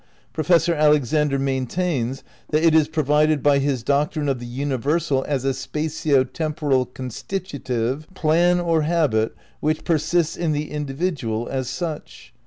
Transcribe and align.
Professor 0.33 0.73
Alexander 0.73 1.37
maintains 1.37 2.23
that 2.49 2.63
it 2.63 2.73
is 2.73 2.87
provided 2.87 3.43
by 3.43 3.59
his 3.59 3.83
doctrine 3.83 4.27
of 4.27 4.39
the 4.39 4.47
universal 4.47 5.23
as 5.27 5.45
a 5.45 5.53
spatio 5.53 6.23
temporal 6.25 6.87
constitutive 6.87 8.07
plan 8.15 8.59
or 8.59 8.81
habit 8.81 9.35
which 9.59 9.83
persists 9.83 10.35
in 10.35 10.53
the 10.53 10.71
individual 10.71 11.47
as 11.51 11.69
such. 11.69 12.33